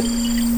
Música 0.00 0.49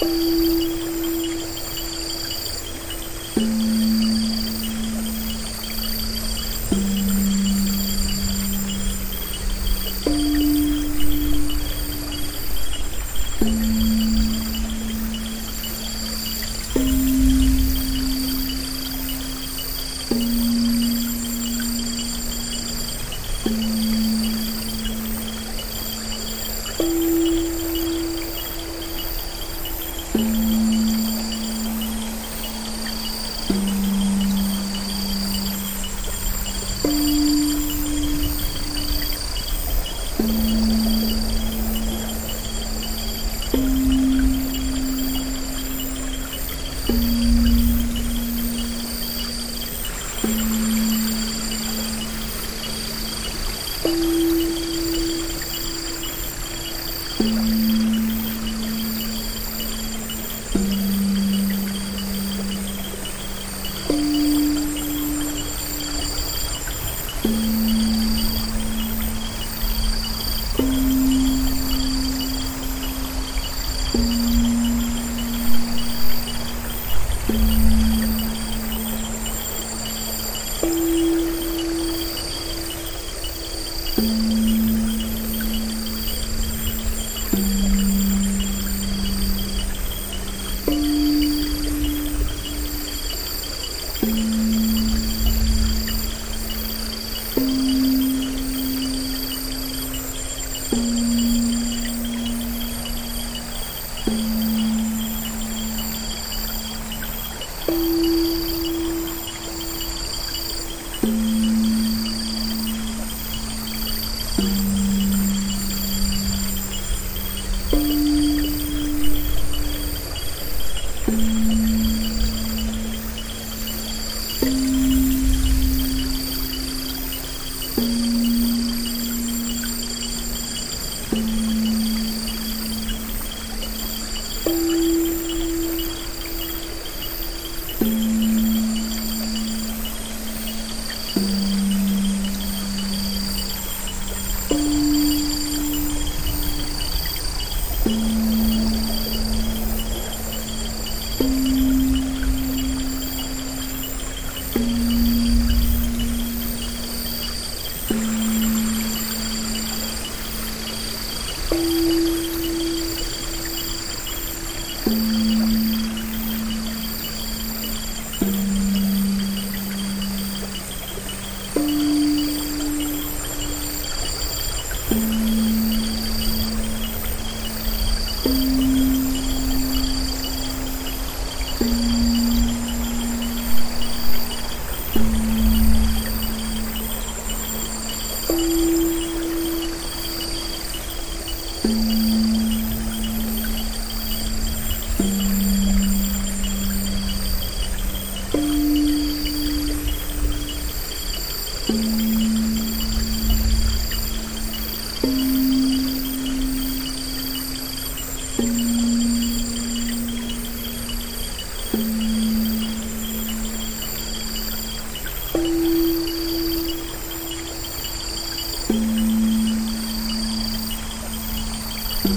Thank 0.00 0.39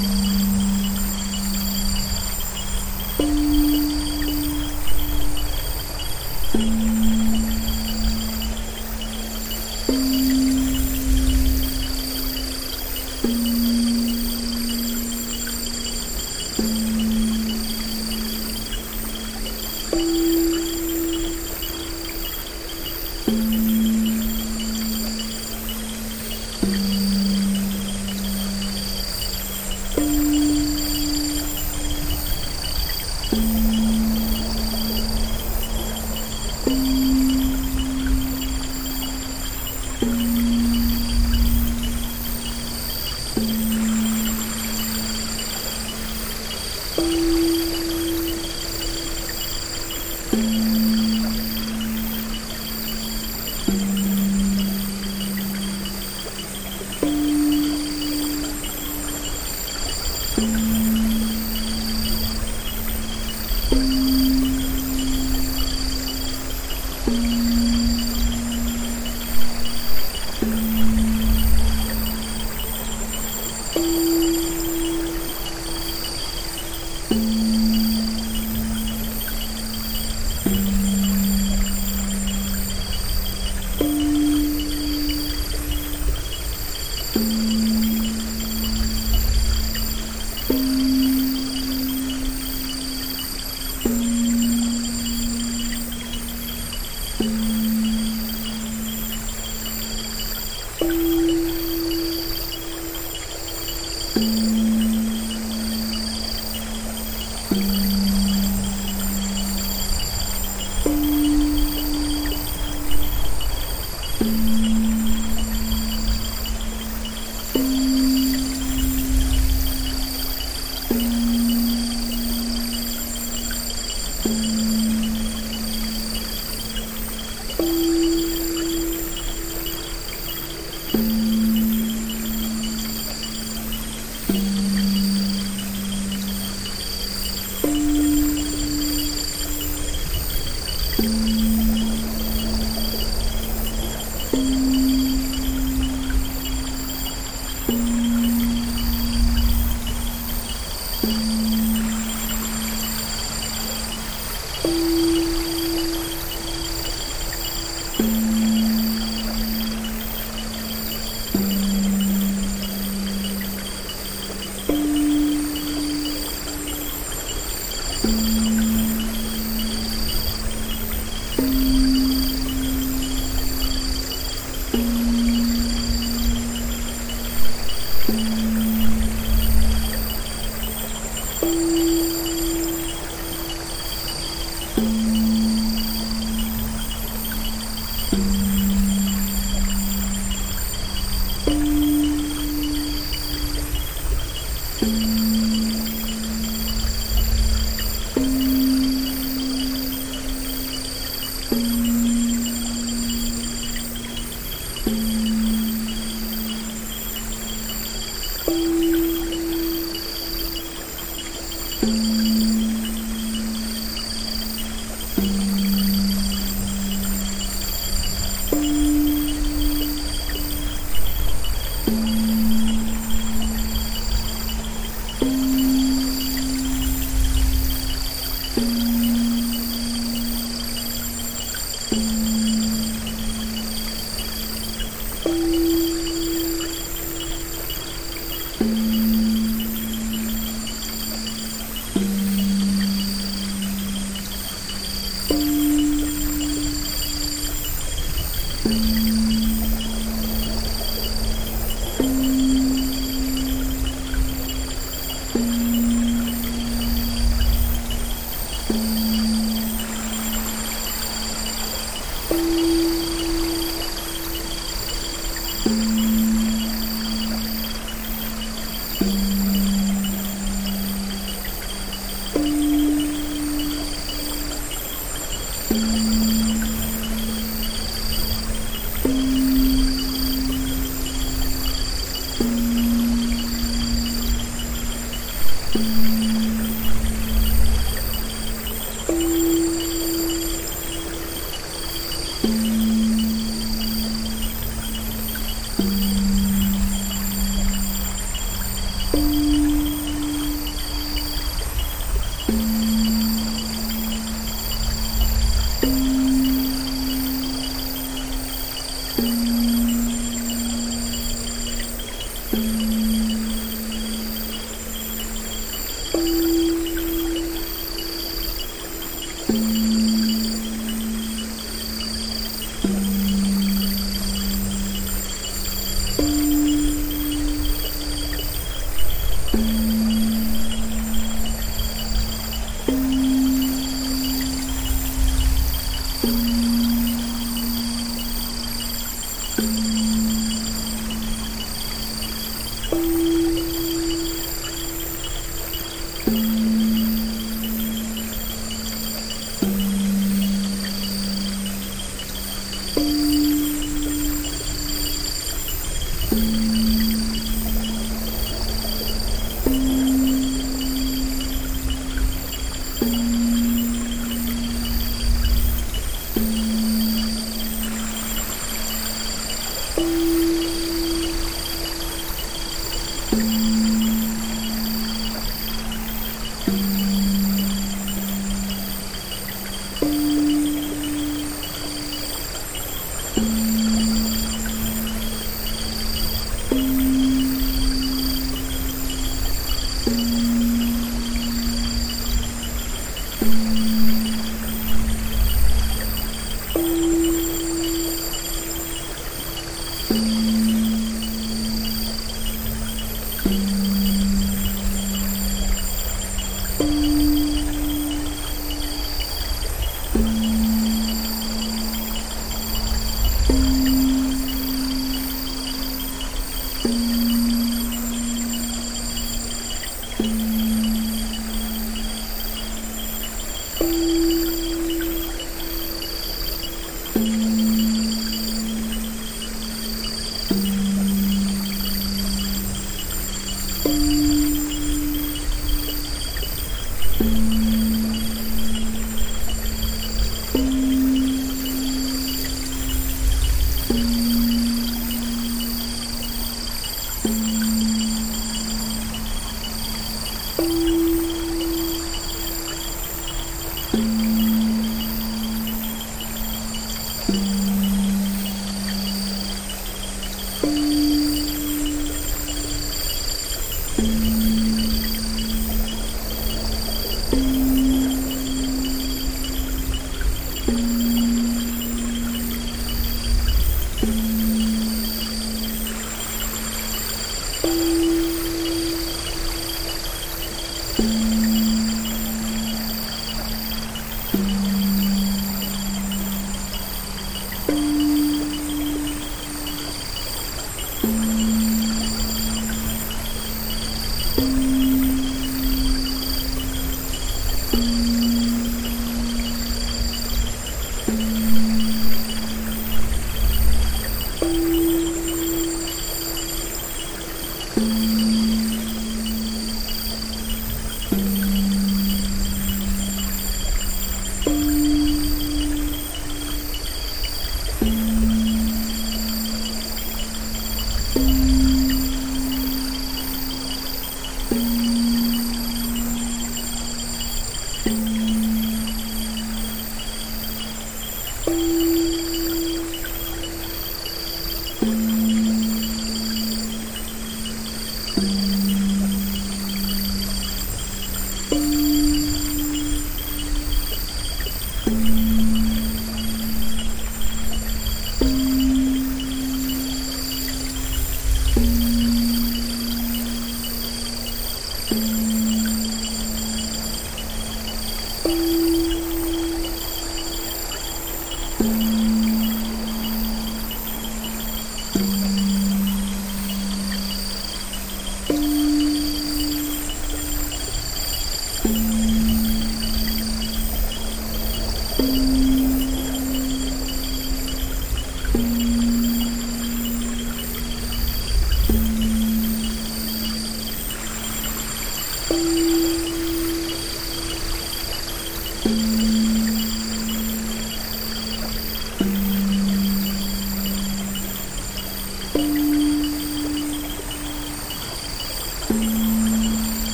Música 0.00 0.49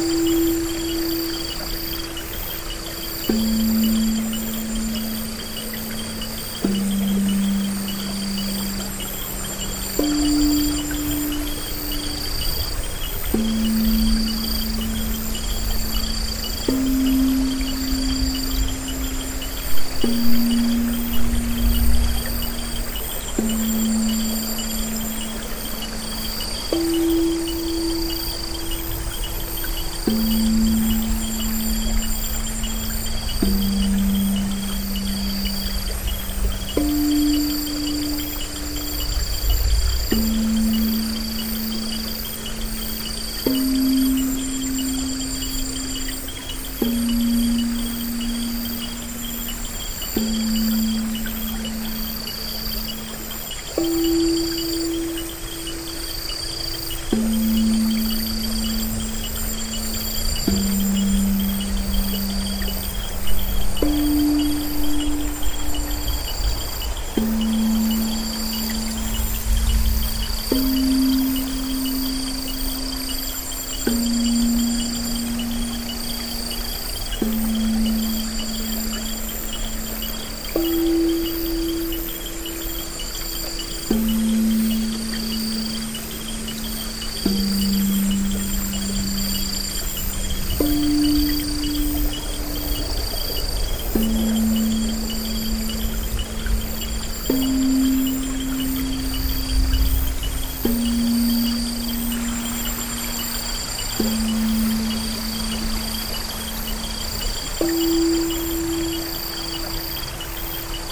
Thank 0.00 0.47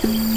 you. 0.07 0.36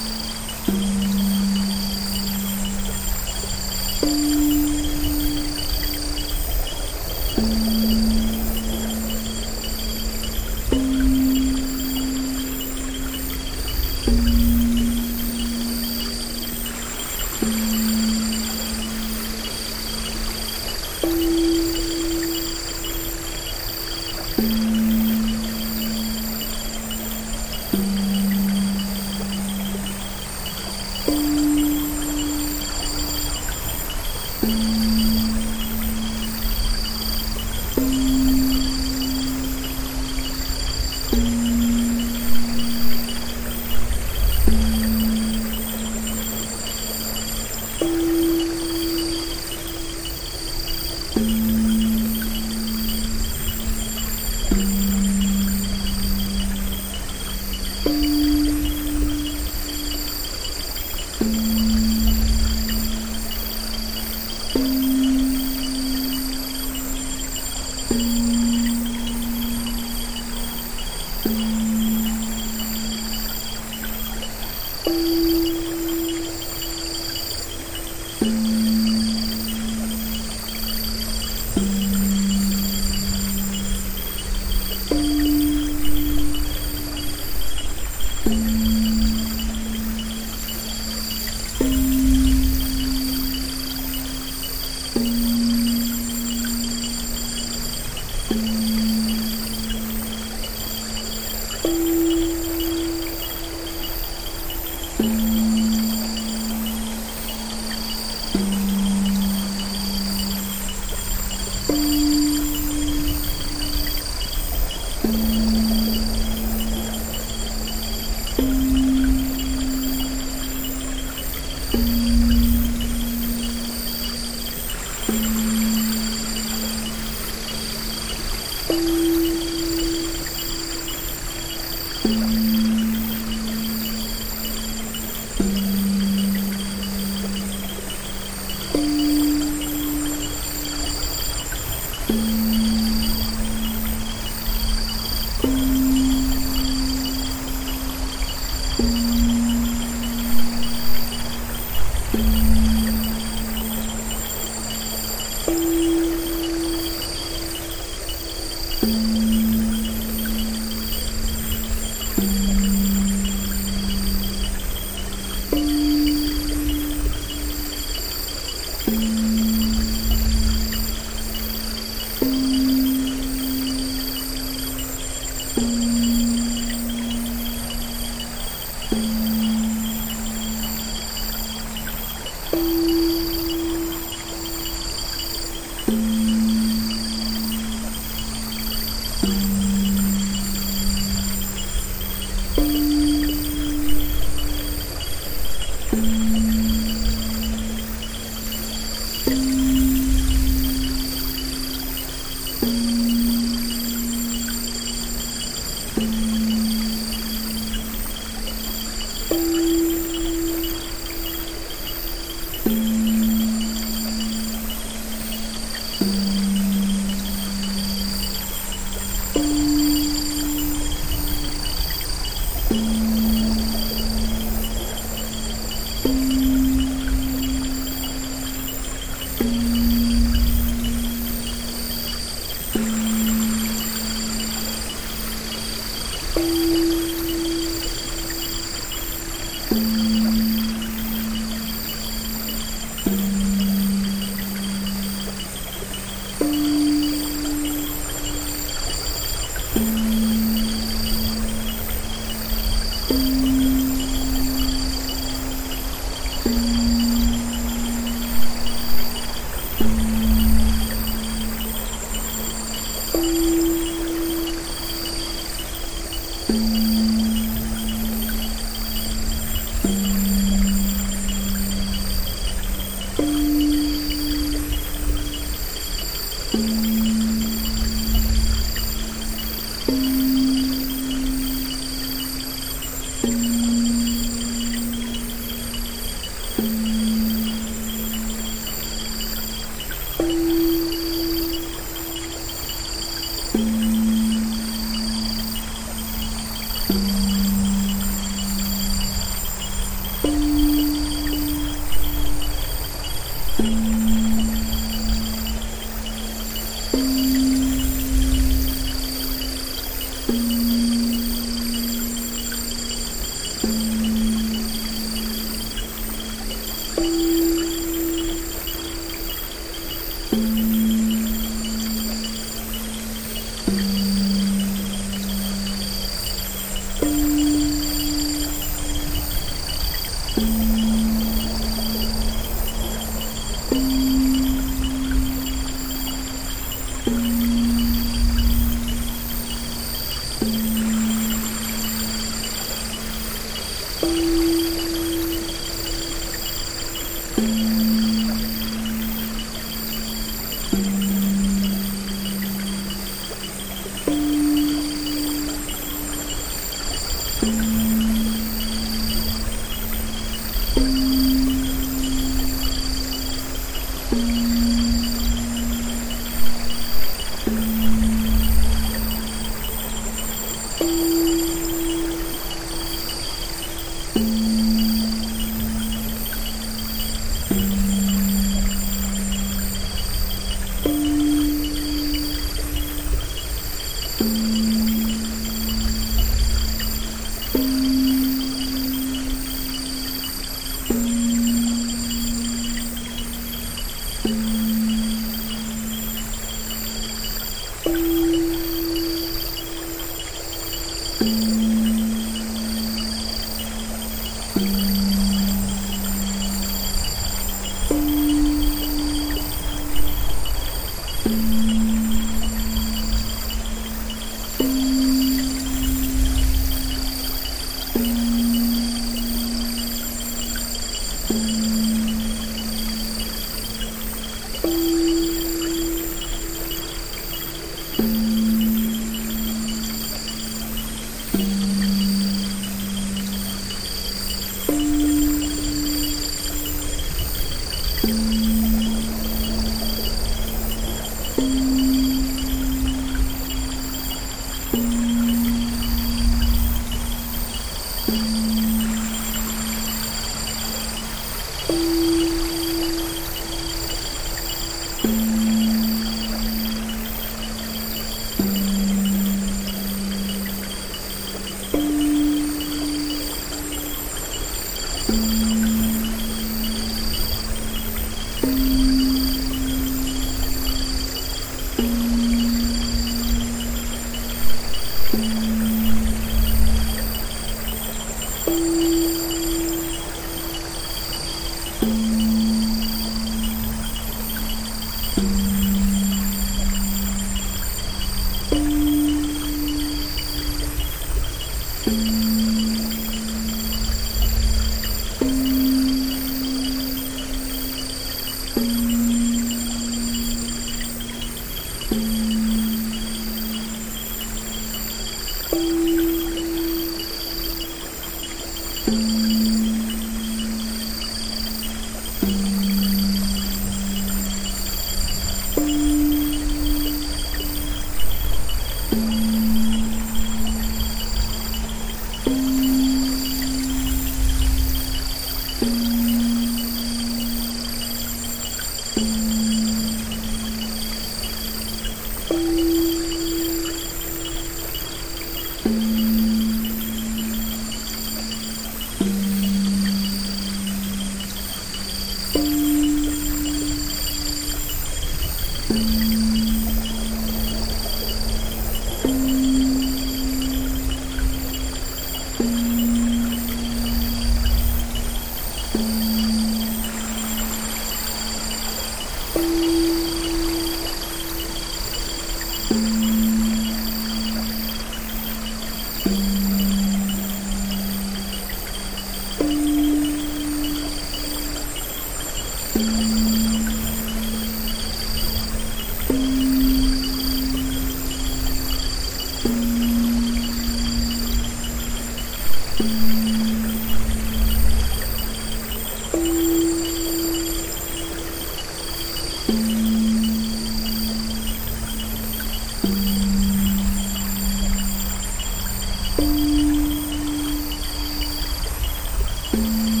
Thank 599.61 600.00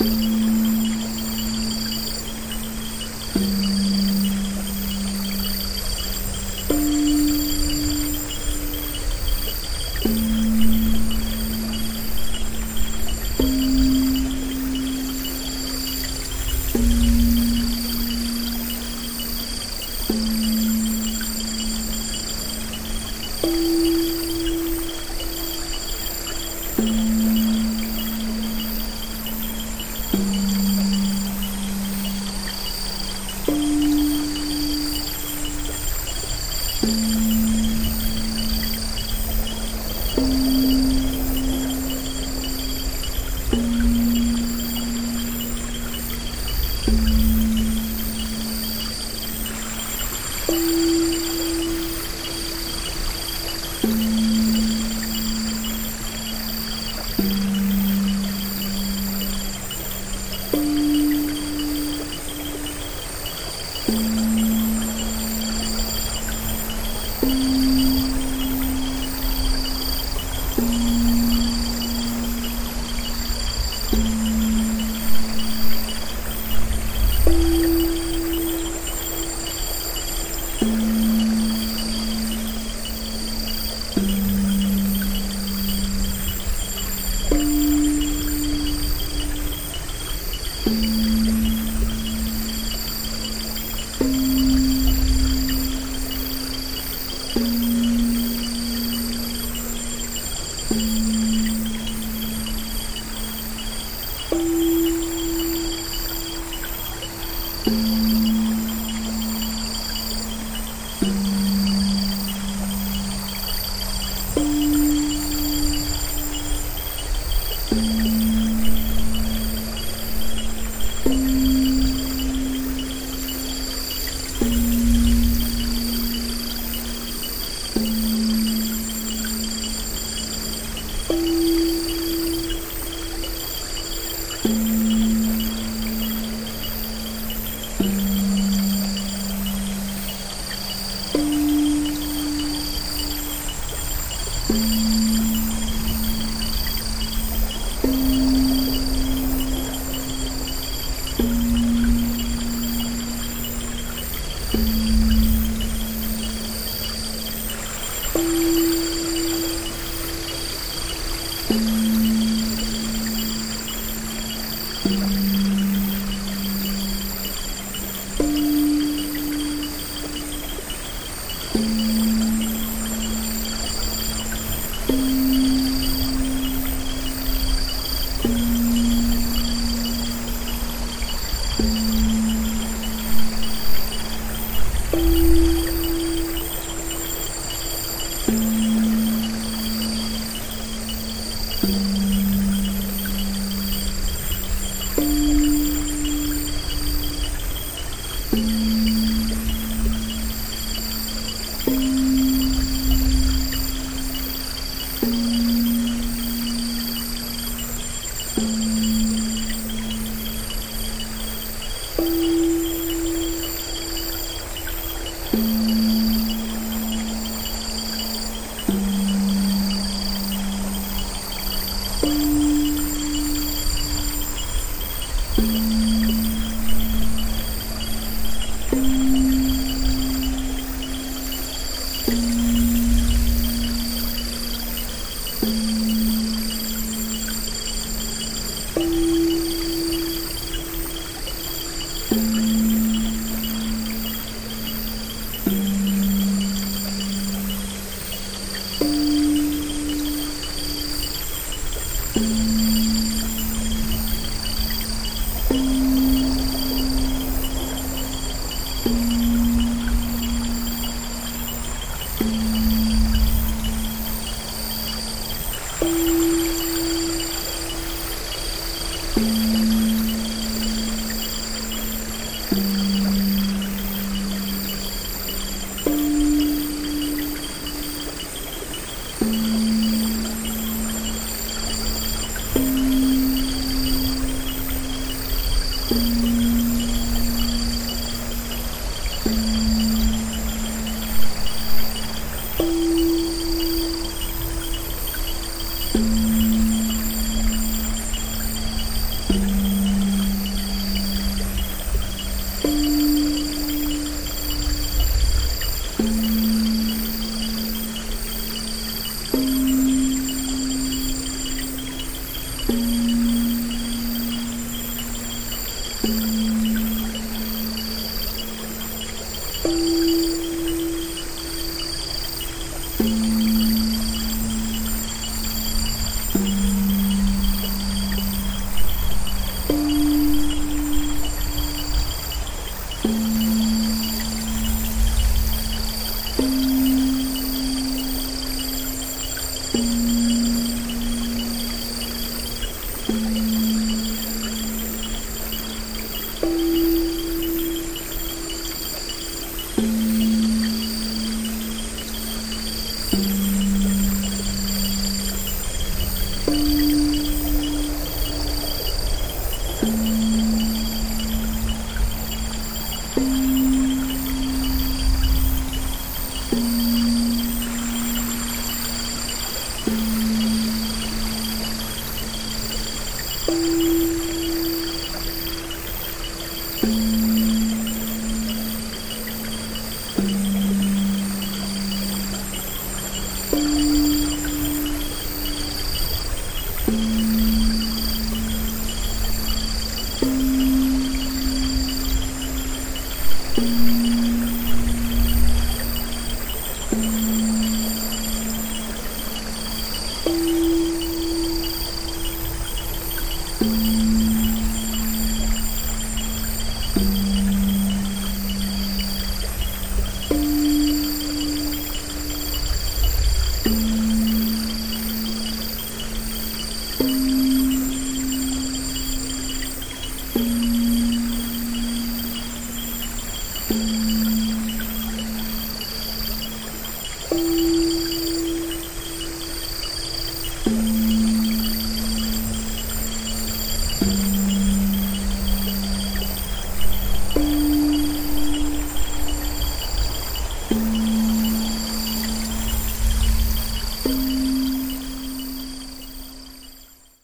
Música 0.00 0.47